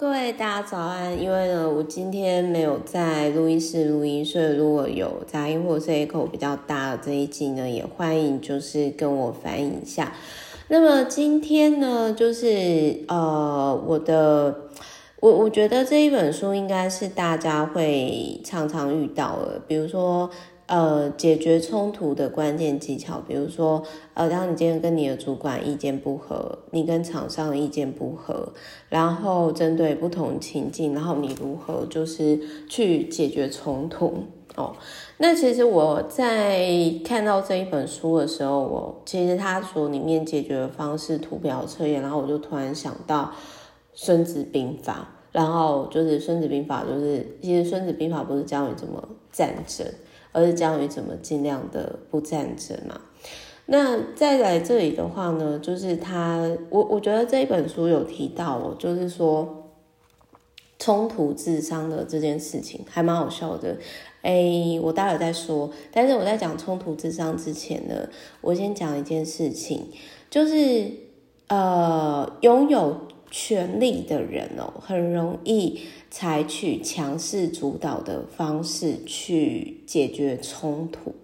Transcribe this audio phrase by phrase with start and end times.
[0.00, 1.22] 各位大家早安。
[1.22, 10.14] 因为呢，我今天没有在录音室录音，所以如果有杂音或者是 echo 比较大的这一集呢，也欢迎就是跟我反映一下。
[10.68, 14.70] 那么今天呢，就是呃，我的
[15.20, 20.30] 我我觉得这一本书应该是大家会常常遇到的，比如说。
[20.70, 23.82] 呃，解决冲突的关键技巧，比如说，
[24.14, 28.52] 呃，当你今天跟你的主管意见不合，你跟厂商意见不合，
[28.88, 34.22] 然后针对不同情境，然后你如何就是去解决冲突
[34.54, 34.72] 哦？
[35.18, 36.64] 那其实我在
[37.04, 43.24] 看到这一本书的时候，我其实他所里面解决的方式图表测验，然后我就突然想到
[43.92, 49.84] 《孙子兵法》，然后就是《孙子兵法》，就是其实《孙子兵法》不是教你怎么战争。
[50.32, 53.00] 而是教你怎么尽量的不战争嘛。
[53.66, 59.70] 那再来这里的话呢，就是他，我我觉得这一本书有提到哦，就是说
[60.78, 63.76] 冲突智商的这件事情还蛮好笑的。
[64.22, 65.70] 哎，我待会再说。
[65.92, 68.08] 但是我在讲冲突智商之前呢，
[68.40, 69.86] 我先讲一件事情，
[70.28, 70.90] 就是
[71.48, 73.00] 呃，拥有
[73.30, 81.14] 权力的人哦，很容易采取强势主导的方式去解决冲突。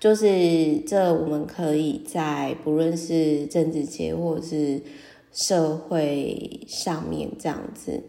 [0.00, 4.82] 就是这，我们可以在不论是政治界或者是
[5.32, 8.02] 社会上面这样子，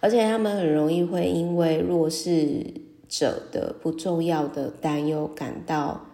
[0.00, 2.64] 而且他们很容易会因为弱势
[3.08, 6.06] 者的不重要的担忧感到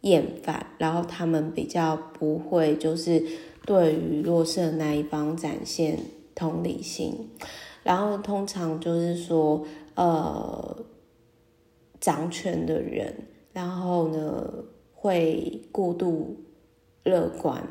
[0.00, 3.22] 厌烦，然后他们比较不会就是。
[3.68, 5.98] 对于弱势的那一方展现
[6.34, 7.28] 同理心，
[7.82, 9.62] 然后通常就是说，
[9.94, 10.74] 呃，
[12.00, 13.14] 掌权的人，
[13.52, 16.38] 然后呢会过度
[17.04, 17.62] 乐观，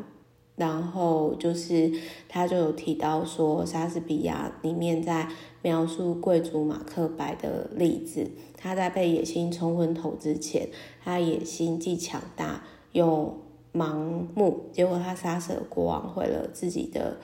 [0.56, 1.92] 然后就是
[2.30, 5.28] 他就有提到说，莎士比亚里面在
[5.64, 10.70] 描述贵族马克白的例子，他在被野心冲昏头之前，
[11.04, 13.47] 他野心既强大又。
[13.78, 17.18] 盲目，结果他杀死了国王，毁了自己的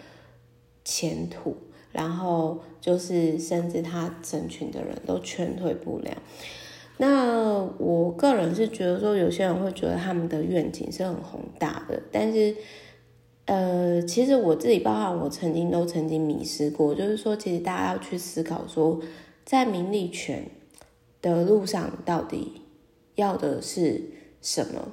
[0.86, 1.56] 前途，
[1.92, 6.12] 然后就是甚至他整群的人都劝退不了。
[6.98, 12.56] 那我个人是觉得说，有些人会觉得他们的愿景是很宏大的，但是
[13.46, 19.02] 呃，其实我自己，包含我曾经都曾经迷失过，就是说，其实大家要去思考说，
[19.44, 20.46] 在名利权
[21.22, 22.62] 的路上，到底
[23.16, 24.92] 要的是什么？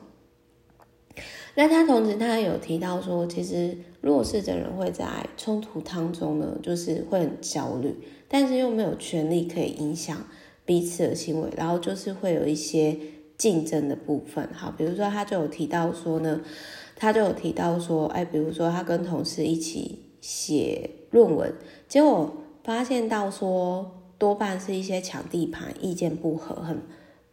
[1.60, 5.04] 那他同时，他有提到说，其实弱势的人会在
[5.37, 7.94] 冲突当中呢，就是会很焦虑，
[8.28, 10.26] 但是又没有权力可以影响
[10.65, 12.97] 彼此的行为，然后就是会有一些
[13.37, 14.48] 竞争的部分。
[14.54, 16.41] 好，比如说他就有提到说呢，
[16.97, 21.53] 他就有提到说，哎，比如说他跟同事一起写论文，
[21.87, 26.78] 结果发现到说，多半是一些抢地盘、意见不合、很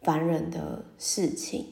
[0.02, 1.64] 烦人的事情。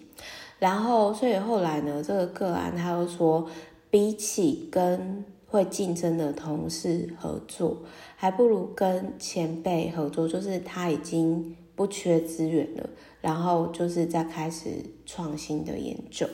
[0.59, 3.47] 然后，所以后来呢，这个个案他又说，
[3.91, 7.83] 比起跟会竞争的同事合作，
[8.17, 10.27] 还不如跟前辈合作。
[10.27, 12.89] 就是他已经不缺资源了，
[13.21, 14.69] 然后就是在开始
[15.05, 16.27] 创新的研究。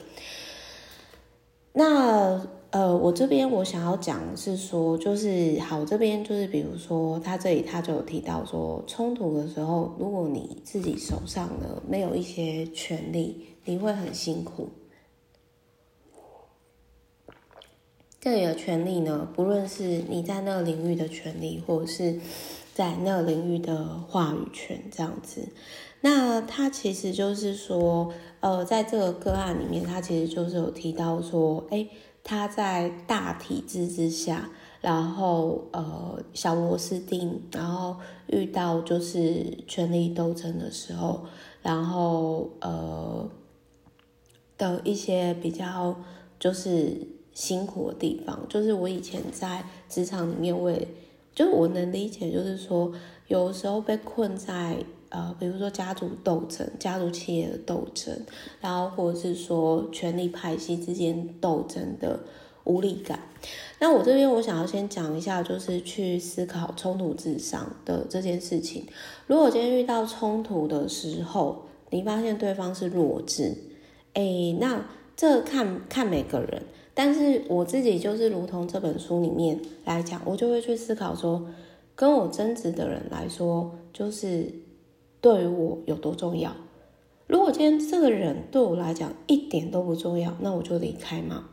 [1.73, 13.47] 那呃，我这边我想要讲是说，就是好，这边就是比如说，他这里他就有提到说，冲突的时候，如果你自己手上呢没有一些权利。
[13.65, 14.69] 你会很辛苦。
[18.19, 22.19] 这里的权利呢，不论是你在那个领域的权利，或者是
[22.75, 25.47] 在那个领域的话语权，这样子。
[26.03, 31.89] 那他其实就是说，呃，在这个个案里面，他其实就是有提到说，诶，
[32.23, 34.51] 他在大体制之下，
[34.83, 37.97] 然后呃，小螺丝钉，然后
[38.27, 41.25] 遇到就是权力斗争的时候，
[41.63, 43.31] 然后呃。
[44.59, 45.97] 的一些比较
[46.39, 46.97] 就是
[47.35, 50.87] 辛苦的地方，就是我以前在职场里面，我也
[51.35, 52.93] 就是我能理解，就是说
[53.27, 54.77] 有时候被困在
[55.13, 58.19] 呃，比如说家族斗争、家族企业的斗争，
[58.63, 62.19] 然后或者是说权力派系之间斗争的
[62.65, 63.21] 无力感。
[63.79, 68.87] 那我这边我想要先讲一下，就是去思考冲突智商的这件事情。
[69.27, 73.55] 如果今天遇到冲突的时候，你发现对方是弱智。
[74.15, 76.63] 哎，那这看看每个人，
[76.95, 81.45] 但是我自己就是如同这本书里面来讲，我就会去思考说，
[81.95, 84.49] 跟我争执的人来说，就是
[85.23, 86.53] 对于我有多重要。
[87.27, 91.47] 如果今天这个人对我来讲一点都不重要，那我就离开嘛。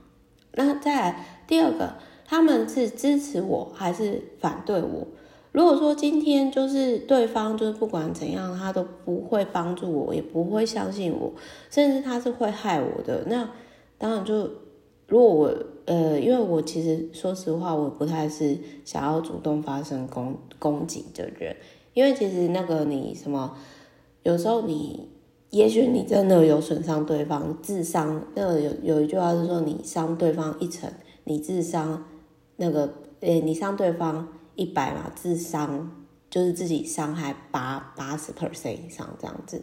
[0.56, 1.94] 那再来第二个，
[2.26, 5.08] 他们是支持我还是反对我？
[5.52, 11.32] 如果说今天就是对方就是不管怎样，他都不会帮助我，也不会相信我，
[11.70, 13.50] 甚至他是会害我的，那
[13.98, 14.50] 当然就
[15.08, 15.54] 如果我
[15.86, 21.56] 呃，因为我其实说实话，我不太是想要主动发生攻攻击的人，
[22.00, 23.58] 因为其实那个你什么，
[24.24, 25.10] 有时候你
[25.50, 30.90] 也许你真的有损伤对方，智商，那个有有一句话是说，你伤对方一层，
[31.26, 32.06] 你智商
[32.56, 34.30] 那个，诶，你伤对方。
[34.56, 35.90] 一百嘛，智商
[36.30, 39.62] 就是自己伤害八八十 percent 以上这样子。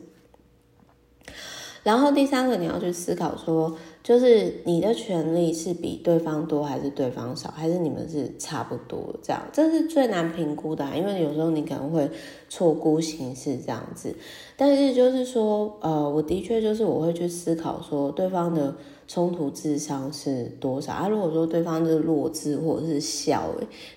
[1.87, 3.73] 然后第三个你要去思考说，
[4.03, 9.41] 就是你的权利是比对方多还是对方少，还是你们是差不多这样？
[9.53, 12.11] 这是最难评估的，因为有时候你可能会
[12.49, 14.13] 错估形势这样子。
[14.57, 18.75] 但是就是说，呃，我的确就是我会去思考说，对方的
[19.07, 21.09] 冲突智商是多少啊？
[21.09, 23.45] 如果说对方是弱智或者是小，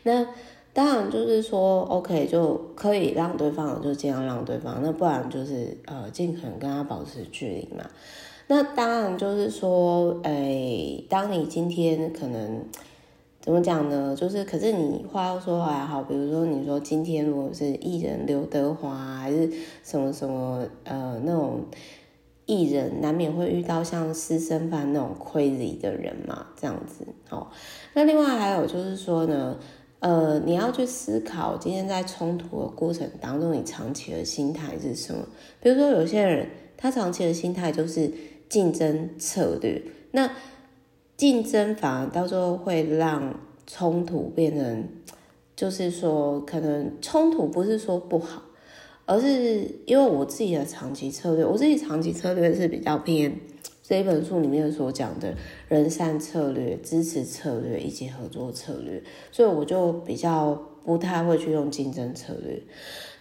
[0.03, 0.27] 那。
[0.79, 7.83] 当然，就是说，OK，就可以让对方就尽量让对方，那不然就是呃，尽可能跟他保持距离嘛。
[8.47, 12.63] 那当然就是说，哎、欸，当你今天可能
[13.41, 14.15] 怎么讲呢？
[14.15, 19.51] 就是，可是你话要说回来好，比如说你说今天如果是艺人刘德华还是
[19.83, 21.65] 什么什么呃那种
[22.45, 27.47] 艺人，难免会遇到像私生饭那种 crazy 的人嘛，这样子哦。
[27.93, 29.57] 那另外还有就是说呢。
[29.99, 35.27] 呃，你要去思考今天在冲突的过程当中，你长期的心态是什么？
[35.61, 36.47] 比如说，有些人
[36.77, 38.09] 他长期的心态就是
[38.47, 39.81] 竞争策略，
[40.11, 40.31] 那
[41.17, 43.37] 竞争反而到时候会让
[43.67, 44.87] 冲突变成，
[45.53, 48.41] 就是说，可能冲突不是说不好，
[49.05, 53.37] 而是因为我自己的长期策略，我自己长期策略是比较偏。
[53.89, 55.33] 这一本书里面所讲的
[55.67, 59.01] 人善策略、支持策略以及合作策略，
[59.31, 60.53] 所以我就比较
[60.85, 62.61] 不太会去用竞争策略。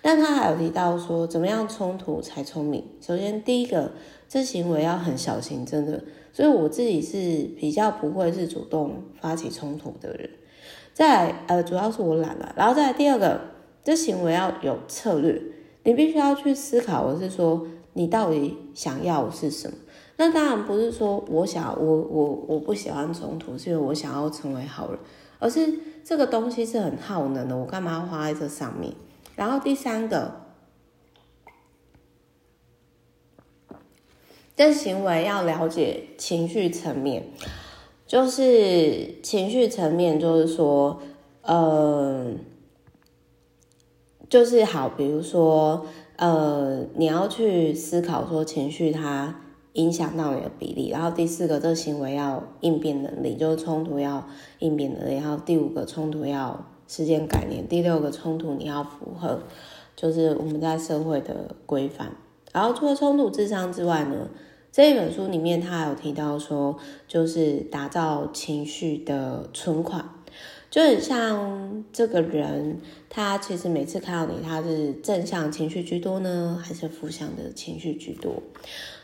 [0.02, 2.84] 但他还有提到说，怎么样冲突才聪明？
[3.00, 3.92] 首先，第一个，
[4.28, 6.04] 这行为要很小心，真的。
[6.34, 10.28] 所以我自己是比较不会是主动发起冲突的人。
[10.92, 12.52] 再，呃，主要是我懒了。
[12.54, 13.40] 然后再第二个，
[13.82, 15.40] 这行为要有策略，
[15.84, 19.74] 你必须要去思考我是说，你到底想要的是什么？
[20.20, 24.98] 那当然不是说我想我我我不喜欢冲突，是因为我想要成为好人，
[25.38, 28.92] 而是这个东西是很耗能的，我干嘛要花在这上面？
[29.36, 30.40] 然后第三个，
[34.56, 37.22] 这行为要了解情绪层面，
[38.04, 41.00] 就是情绪层面，就是说，
[41.42, 42.32] 呃，
[44.28, 45.86] 就是好，比如说，
[46.16, 49.42] 呃，你要去思考说情绪它。
[49.78, 54.28] 影响到你的比例，然后第四个，这个行为要应变能力，就是冲突要
[54.58, 59.40] 应变能力，然后第五个冲突要时间概念，第六个冲突你要符合，
[59.94, 62.10] 就是我们在社会的规范。
[62.52, 64.28] 然后除了冲突智商之外呢，
[64.72, 66.76] 这一本书里面他还有提到说，
[67.06, 70.04] 就是打造情绪的存款，
[70.70, 78.42] 就很像这个人，他其实每次看到你，他是正向情绪居多呢，还是负向的情绪居多？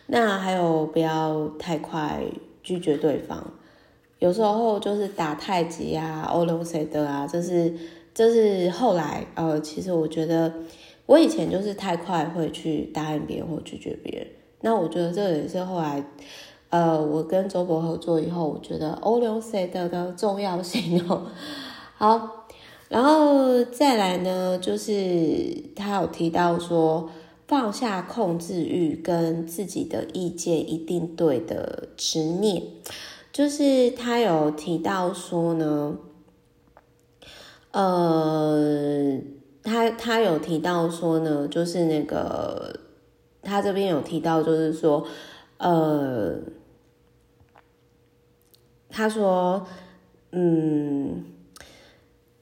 [0.07, 2.23] 那还有不要太快
[2.63, 3.43] 拒绝对方，
[4.19, 7.75] 有时候就是打太极啊、欧龙谁的啊，这是
[8.13, 10.53] 这是后来呃，其实我觉得
[11.07, 14.27] 我以前就是太快会去答应别人或拒绝别人。
[14.61, 16.05] 那我觉得这也是后来
[16.69, 21.23] 呃，我跟周博合作以后，我觉得欧龙谁的的重要性哦。
[21.97, 22.47] 好，
[22.91, 24.93] 然后再来呢，就是
[25.75, 27.09] 他有提到说。
[27.55, 32.61] 放下控制欲跟自己的意见一定对的执念，
[33.33, 35.97] 就是他有提到说呢，
[37.71, 39.21] 呃，
[39.63, 42.81] 他他有提到说呢，就是那个
[43.41, 45.07] 他这边有提到，就是说，
[45.59, 46.37] 呃，
[48.89, 49.65] 他说，
[50.33, 51.25] 嗯，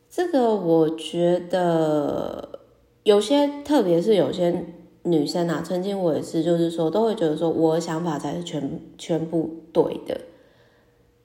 [0.08, 2.60] 这个我觉得
[3.02, 4.64] 有些，特别是有些。
[5.04, 10.20] 女生啊，曾经我也是，就是说都会觉得说我的想法才是全全部对的，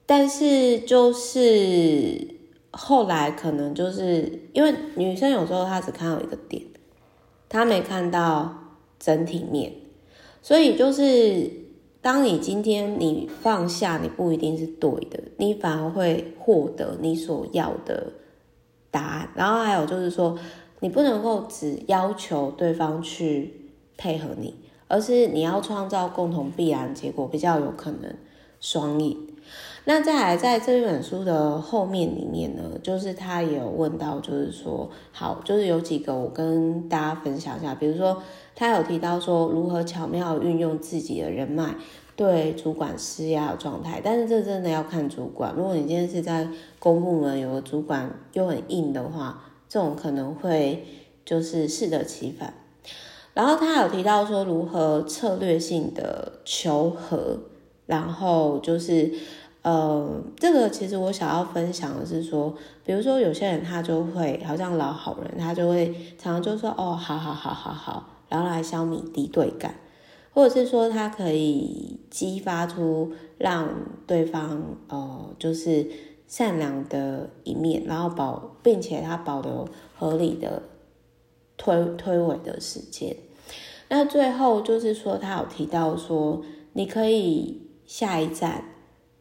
[0.04, 2.26] 但是就是
[2.72, 6.60] 后来可能就是因为女生有时候她只看到一个点，
[7.48, 8.52] 她没看到
[8.98, 9.72] 整体面，
[10.42, 11.48] 所以就是
[12.02, 18.12] 当你今天你放下，你不一定是对的，你反而会获得你所要的
[18.90, 19.30] 答案。
[19.36, 20.36] 然后还有就是说，
[20.80, 23.54] 你不能够只要求对方去。
[23.98, 24.54] 配合你，
[24.86, 28.14] 而是你要创造共同必然结果，比较有可能
[28.58, 29.18] 双赢。
[29.84, 38.22] 那再来，在这一本书的后面里面呢，就是他也有问到，就是说，好，就是有几个我跟大家分享一下，比如说
[38.54, 41.74] 他有提到说，如何巧妙运用自己的人脉
[42.14, 45.54] 对主管施压的状态，但是这真的要看主管。
[45.56, 46.46] 如果你今天是在
[46.78, 50.84] 公部门，有个主管又很硬的话，这种可能会
[51.24, 52.52] 就是适得其反。
[53.38, 57.38] 然后他有提到说，如何策略性的求和，
[57.86, 59.12] 然后就是。
[59.62, 62.54] 呃，这个其实我想要分享的是说，
[62.84, 69.74] 比如说有些人他就会好像老好人，他就会常常就说哦，好好好好好，然后来消弭敌对感，
[70.32, 73.68] 或者是说他可以激发出让
[74.06, 75.86] 对方呃就是
[76.26, 79.68] 善良的一面，然后保并且他保留
[79.98, 80.62] 合理的
[81.58, 83.14] 推推诿的时间。
[83.88, 86.42] 那最后就是说他有提到说，
[86.72, 88.64] 你可以下一站。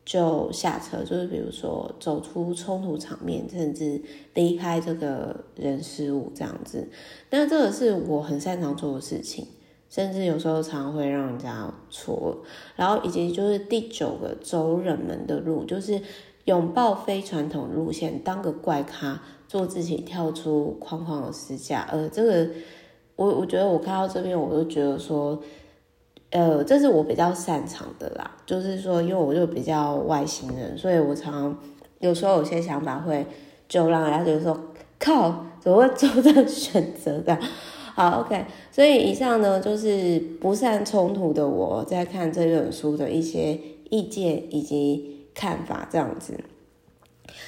[0.07, 4.01] 就下车，就是比如说走出冲突场面，甚至
[4.35, 6.87] 离开这个人事物这样子。
[7.29, 9.45] 那这个是我很擅长做的事情，
[9.89, 12.37] 甚至有时候常常会让人家错。
[12.77, 16.01] 然后以及就是第九个走冷门的路，就是
[16.45, 21.85] 拥抱非传统路线，当个怪咖，做自己，跳出框框的私架。
[21.91, 22.49] 呃，这个
[23.17, 25.37] 我我觉得我看到这边，我就觉得说。
[26.29, 31.57] 呃，这是我比较擅长的啦，就是说，因为我就比较外星人，所以我常常
[31.99, 33.25] 有时候有些想法会
[33.69, 34.59] 就让人家觉得说，
[34.99, 37.39] 靠，怎么会做这个选择的？
[37.95, 43.57] 好，OK，所以以上呢，就是不善冲突的我在看这本书的一些
[43.89, 46.37] 意见以及看法，这样子。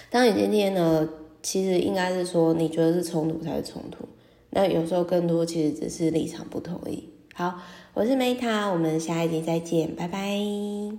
[0.10, 1.10] 当你今天呢，
[1.44, 4.06] 其实应该是说，你觉得是冲突才是冲突，
[4.52, 7.10] 那有时候更多其实只是立场不同意。
[7.34, 7.60] 好。
[7.96, 10.40] 我是梅塔我们下一集再见，拜拜。